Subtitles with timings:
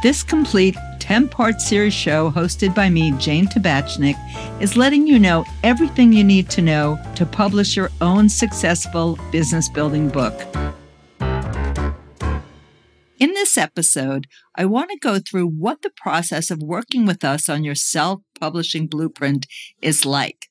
[0.00, 4.14] This complete 10 part series show, hosted by me, Jane Tabachnik,
[4.62, 9.68] is letting you know everything you need to know to publish your own successful business
[9.68, 10.40] building book.
[13.18, 17.48] In this episode, I want to go through what the process of working with us
[17.48, 19.46] on your self publishing blueprint
[19.82, 20.46] is like.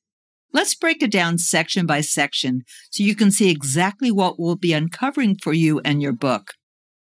[0.52, 4.74] Let's break it down section by section so you can see exactly what we'll be
[4.74, 6.57] uncovering for you and your book.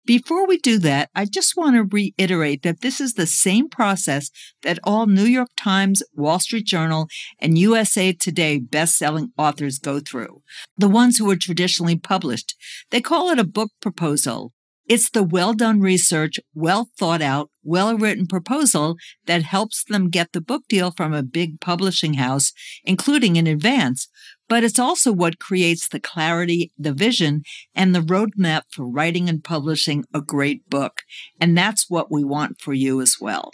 [0.06, 4.30] Before we do that, I just want to reiterate that this is the same process
[4.62, 7.08] that all New York Times, Wall Street Journal,
[7.40, 10.42] and USA Today best-selling authors go through.
[10.78, 12.56] The ones who are traditionally published.
[12.92, 14.52] They call it a book proposal.
[14.86, 20.34] It's the well done research, well thought out, well written proposal that helps them get
[20.34, 22.52] the book deal from a big publishing house,
[22.84, 24.10] including in advance.
[24.50, 27.44] But it's also what creates the clarity, the vision,
[27.74, 31.04] and the roadmap for writing and publishing a great book.
[31.40, 33.52] And that's what we want for you as well.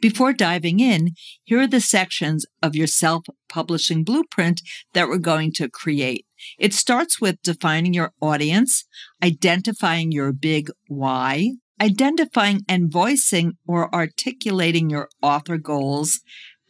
[0.00, 1.10] Before diving in,
[1.42, 6.24] here are the sections of your self publishing blueprint that we're going to create.
[6.58, 8.84] It starts with defining your audience,
[9.22, 16.20] identifying your big why, identifying and voicing or articulating your author goals,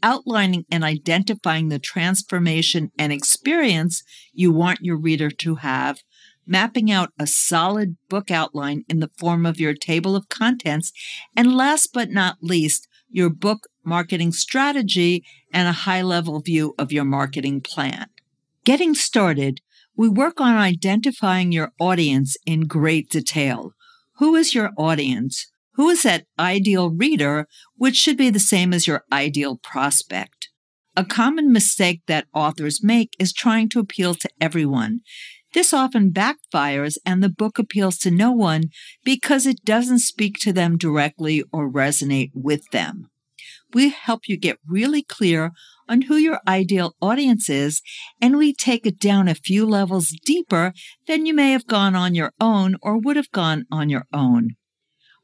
[0.02, 5.98] outlining and identifying the transformation and experience you want your reader to have,
[6.46, 10.92] mapping out a solid book outline in the form of your table of contents,
[11.36, 16.92] and last but not least, your book marketing strategy and a high level view of
[16.92, 18.06] your marketing plan.
[18.64, 19.60] Getting started,
[19.96, 23.72] we work on identifying your audience in great detail.
[24.16, 25.50] Who is your audience?
[25.72, 30.48] Who is that ideal reader, which should be the same as your ideal prospect?
[30.96, 35.00] A common mistake that authors make is trying to appeal to everyone.
[35.54, 38.64] This often backfires and the book appeals to no one
[39.04, 43.08] because it doesn't speak to them directly or resonate with them.
[43.72, 45.52] We help you get really clear
[45.88, 47.82] on who your ideal audience is,
[48.20, 50.72] and we take it down a few levels deeper
[51.06, 54.50] than you may have gone on your own or would have gone on your own.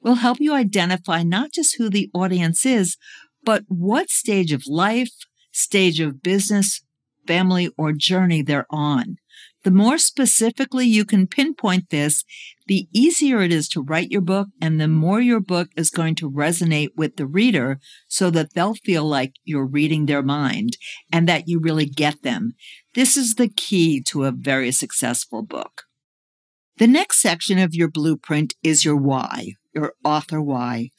[0.02, 2.96] We'll help you identify not just who the audience is,
[3.42, 5.12] but what stage of life,
[5.52, 6.82] stage of business,
[7.26, 9.16] family, or journey they're on.
[9.64, 12.22] The more specifically you can pinpoint this,
[12.66, 16.16] the easier it is to write your book and the more your book is going
[16.16, 20.76] to resonate with the reader so that they'll feel like you're reading their mind
[21.10, 22.52] and that you really get them.
[22.94, 25.84] This is the key to a very successful book.
[26.76, 30.90] The next section of your blueprint is your why, your author why.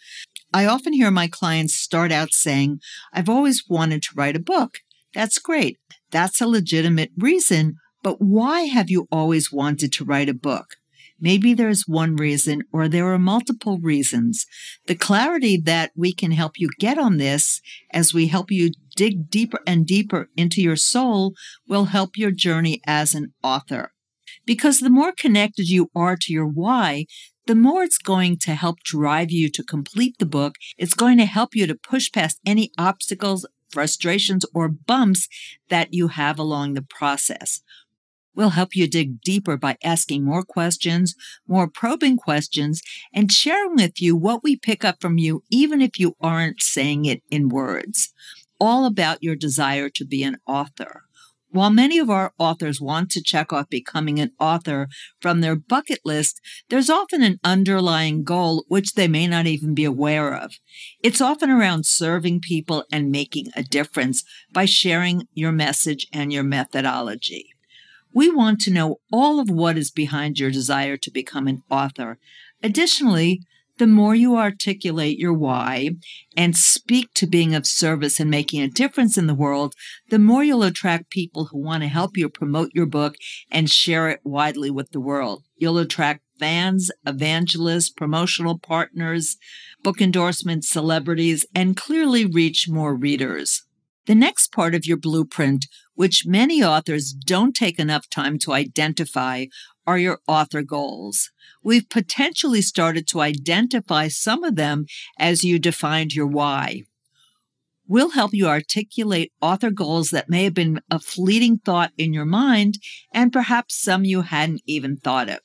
[0.51, 2.79] I often hear my clients start out saying,
[3.13, 4.79] I've always wanted to write a book.
[5.13, 5.77] That's great.
[6.11, 7.75] That's a legitimate reason
[8.05, 10.75] but why have you always wanted to write a book?
[11.19, 14.45] Maybe there's one reason or there are multiple reasons.
[14.85, 17.61] The clarity that we can help you get on this
[17.91, 21.33] as we help you dig deeper and deeper into your soul
[21.67, 23.91] will help your journey as an author.
[24.45, 27.07] Because the more connected you are to your why,
[27.47, 30.57] the more it's going to help drive you to complete the book.
[30.77, 35.27] It's going to help you to push past any obstacles, frustrations, or bumps
[35.69, 37.63] that you have along the process.
[38.35, 41.15] We'll help you dig deeper by asking more questions,
[41.47, 42.81] more probing questions,
[43.13, 47.05] and sharing with you what we pick up from you, even if you aren't saying
[47.05, 48.13] it in words.
[48.59, 51.03] All about your desire to be an author.
[51.55, 54.89] While many of our authors want to check off becoming an author
[55.21, 59.85] from their bucket list, there's often an underlying goal which they may not even be
[59.85, 60.55] aware of.
[61.01, 66.43] It's often around serving people and making a difference by sharing your message and your
[66.43, 67.54] methodology.
[68.15, 72.17] We want to know all of what is behind your desire to become an author.
[72.63, 73.41] Additionally,
[73.77, 75.89] the more you articulate your why
[76.37, 79.75] and speak to being of service and making a difference in the world,
[80.11, 83.15] the more you'll attract people who want to help you promote your book
[83.51, 85.43] and share it widely with the world.
[85.57, 89.35] You'll attract fans, evangelists, promotional partners,
[89.83, 93.63] book endorsements, celebrities, and clearly reach more readers.
[94.05, 95.65] The next part of your blueprint,
[95.95, 99.45] which many authors don't take enough time to identify,
[99.87, 101.31] are your author goals.
[101.63, 104.85] We've potentially started to identify some of them
[105.17, 106.83] as you defined your why.
[107.87, 112.25] We'll help you articulate author goals that may have been a fleeting thought in your
[112.25, 112.79] mind
[113.13, 115.39] and perhaps some you hadn't even thought of.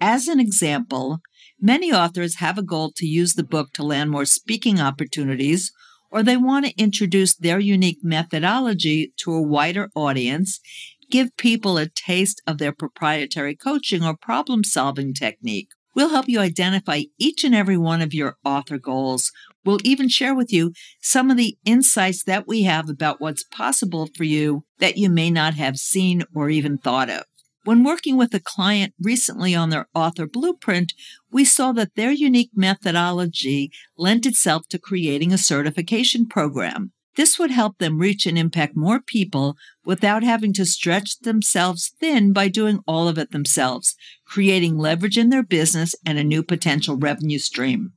[0.00, 1.20] As an example,
[1.60, 5.72] many authors have a goal to use the book to land more speaking opportunities
[6.12, 10.60] or they want to introduce their unique methodology to a wider audience,
[11.10, 16.40] give people a taste of their proprietary coaching or problem solving technique, We'll help you
[16.40, 19.30] identify each and every one of your author goals.
[19.64, 24.08] We'll even share with you some of the insights that we have about what's possible
[24.16, 27.24] for you that you may not have seen or even thought of.
[27.64, 30.94] When working with a client recently on their author blueprint,
[31.30, 36.90] we saw that their unique methodology lent itself to creating a certification program.
[37.14, 42.32] This would help them reach and impact more people without having to stretch themselves thin
[42.32, 43.94] by doing all of it themselves,
[44.24, 47.92] creating leverage in their business and a new potential revenue stream.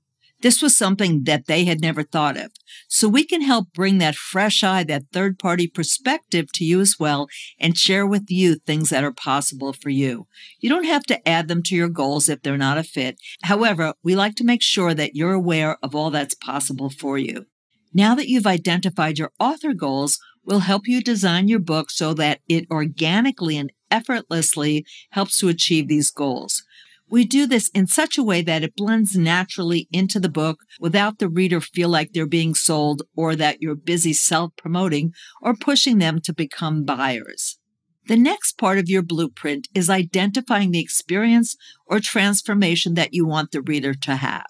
[0.46, 2.52] This was something that they had never thought of.
[2.88, 6.98] So we can help bring that fresh eye, that third party perspective to you as
[7.00, 7.28] well
[7.60, 10.28] and share with you things that are possible for you.
[10.60, 13.18] You don't have to add them to your goals if they're not a fit.
[13.42, 17.48] However, we like to make sure that you're aware of all that's possible for you.
[17.92, 22.42] Now that you've identified your author goals, we'll help you design your book so that
[22.48, 26.64] it organically and effortlessly helps to achieve these goals.
[27.10, 31.20] We do this in such a way that it blends naturally into the book without
[31.20, 36.20] the reader feel like they're being sold or that you're busy self-promoting or pushing them
[36.22, 37.60] to become buyers.
[38.08, 41.56] The next part of your blueprint is identifying the experience
[41.86, 44.46] or transformation that you want the reader to have.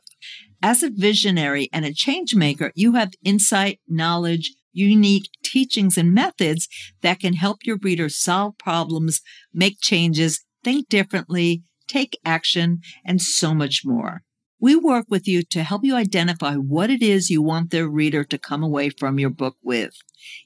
[0.62, 6.68] As a visionary and a change maker, you have insight, knowledge, unique teachings and methods
[7.02, 9.22] that can help your reader solve problems,
[9.54, 14.24] make changes, think differently, take action, and so much more.
[14.60, 18.24] We work with you to help you identify what it is you want the reader
[18.24, 19.94] to come away from your book with.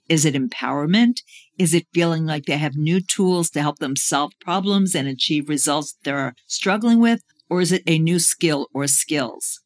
[0.10, 1.22] Is it empowerment?
[1.58, 5.48] Is it feeling like they have new tools to help them solve problems and achieve
[5.48, 7.22] results they're struggling with?
[7.50, 9.62] Or is it a new skill or skills?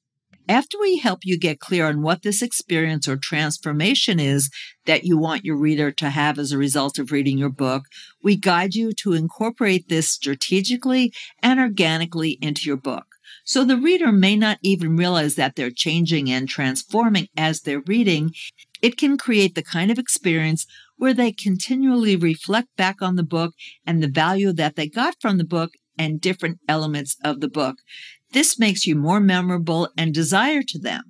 [0.50, 4.50] After we help you get clear on what this experience or transformation is
[4.86, 7.86] that you want your reader to have as a result of reading your book,
[8.22, 13.06] we guide you to incorporate this strategically and organically into your book.
[13.46, 18.34] So the reader may not even realize that they're changing and transforming as they're reading.
[18.82, 20.66] It can create the kind of experience
[20.98, 23.54] where they continually reflect back on the book
[23.86, 27.78] and the value that they got from the book and different elements of the book.
[28.34, 31.04] This makes you more memorable and desire to them.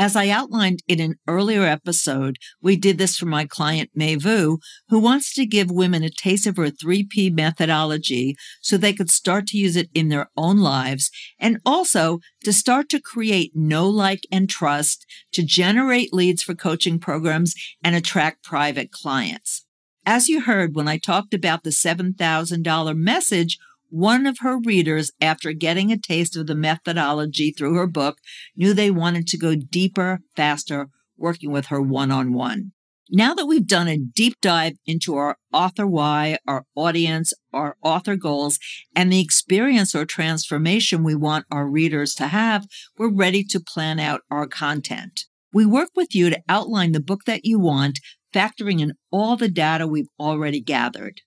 [0.00, 4.98] As I outlined in an earlier episode, we did this for my client Vu, who
[5.00, 9.58] wants to give women a taste of her 3P methodology so they could start to
[9.58, 11.10] use it in their own lives
[11.40, 17.00] and also to start to create know, like, and trust to generate leads for coaching
[17.00, 19.64] programs and attract private clients.
[20.06, 23.58] As you heard when I talked about the $7,000 message
[23.88, 28.18] one of her readers, after getting a taste of the methodology through her book,
[28.56, 32.72] knew they wanted to go deeper, faster, working with her one on one.
[33.10, 38.16] Now that we've done a deep dive into our author why, our audience, our author
[38.16, 38.58] goals,
[38.94, 42.66] and the experience or transformation we want our readers to have,
[42.98, 45.24] we're ready to plan out our content.
[45.54, 47.98] We work with you to outline the book that you want,
[48.34, 51.22] factoring in all the data we've already gathered.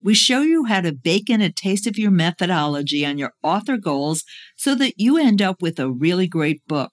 [0.00, 3.76] We show you how to bake in a taste of your methodology on your author
[3.76, 4.24] goals
[4.56, 6.92] so that you end up with a really great book.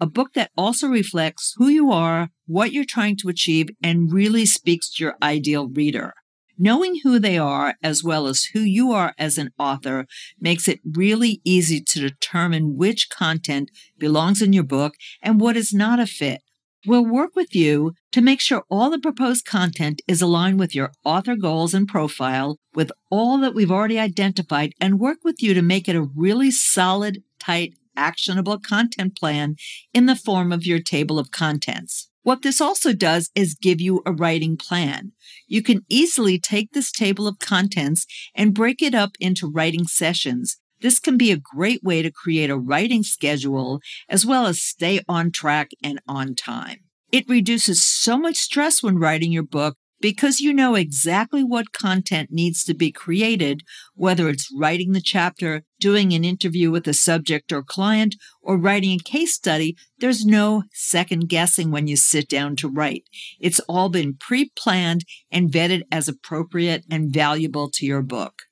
[0.00, 4.46] A book that also reflects who you are, what you're trying to achieve, and really
[4.46, 6.14] speaks to your ideal reader.
[6.58, 10.06] Knowing who they are as well as who you are as an author
[10.40, 15.72] makes it really easy to determine which content belongs in your book and what is
[15.72, 16.42] not a fit.
[16.86, 20.92] We'll work with you to make sure all the proposed content is aligned with your
[21.04, 25.60] author goals and profile with all that we've already identified and work with you to
[25.60, 29.56] make it a really solid, tight, actionable content plan
[29.92, 32.08] in the form of your table of contents.
[32.22, 35.12] What this also does is give you a writing plan.
[35.46, 40.59] You can easily take this table of contents and break it up into writing sessions
[40.80, 45.00] this can be a great way to create a writing schedule as well as stay
[45.08, 46.78] on track and on time.
[47.12, 52.30] It reduces so much stress when writing your book because you know exactly what content
[52.32, 53.62] needs to be created,
[53.94, 58.98] whether it's writing the chapter, doing an interview with a subject or client, or writing
[58.98, 63.04] a case study, there's no second guessing when you sit down to write.
[63.38, 68.42] It's all been pre planned and vetted as appropriate and valuable to your book.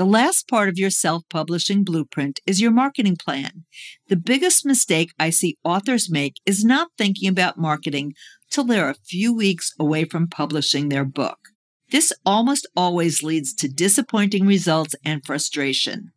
[0.00, 3.64] The last part of your self publishing blueprint is your marketing plan.
[4.08, 8.14] The biggest mistake I see authors make is not thinking about marketing
[8.50, 11.36] till they're a few weeks away from publishing their book.
[11.90, 16.12] This almost always leads to disappointing results and frustration.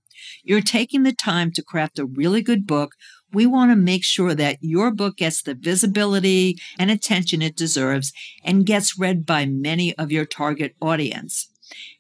[0.46, 2.94] You're taking the time to craft a really good book.
[3.34, 8.14] We want to make sure that your book gets the visibility and attention it deserves
[8.46, 11.50] and gets read by many of your target audience.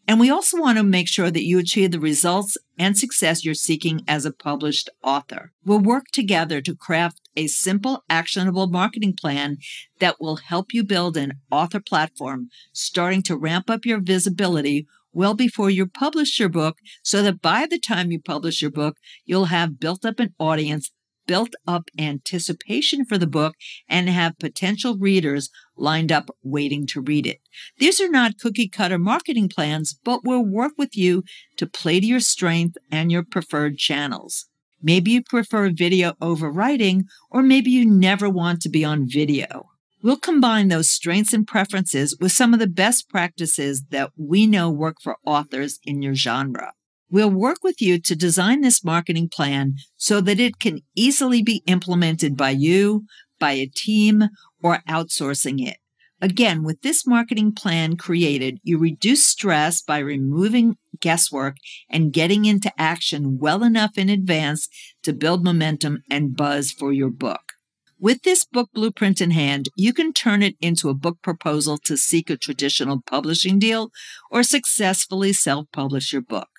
[0.06, 3.54] And we also want to make sure that you achieve the results and success you're
[3.54, 5.54] seeking as a published author.
[5.64, 9.58] We'll work together to craft a simple, actionable marketing plan
[10.00, 15.36] that will help you build an author platform, starting to ramp up your visibility well
[15.36, 19.46] before you publish your book so that by the time you publish your book, you'll
[19.46, 20.92] have built up an audience
[21.26, 23.56] built up anticipation for the book
[23.88, 27.40] and have potential readers lined up waiting to read it.
[27.78, 31.24] These are not cookie cutter marketing plans, but will work with you
[31.58, 34.46] to play to your strength and your preferred channels.
[34.82, 39.70] Maybe you prefer video over writing, or maybe you never want to be on video.
[40.04, 44.70] We'll combine those strengths and preferences with some of the best practices that we know
[44.70, 46.74] work for authors in your genre.
[47.14, 51.62] We'll work with you to design this marketing plan so that it can easily be
[51.68, 53.06] implemented by you,
[53.40, 54.30] by a team,
[54.64, 55.78] or outsourcing it.
[56.20, 62.74] Again, with this marketing plan created, you reduce stress by removing guesswork and getting into
[62.82, 64.68] action well enough in advance
[65.04, 67.54] to build momentum and buzz for your book.
[68.00, 71.96] With this book blueprint in hand, you can turn it into a book proposal to
[71.96, 73.92] seek a traditional publishing deal
[74.32, 76.53] or successfully self publish your book.